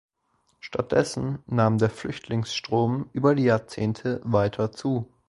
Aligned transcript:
Stattdessen 0.59 1.43
nahm 1.45 1.77
der 1.77 1.91
Flüchtlingsstrom 1.91 3.11
über 3.13 3.35
die 3.35 3.43
Jahrzehnte 3.43 4.19
weiter 4.23 4.71
zu. 4.71 5.07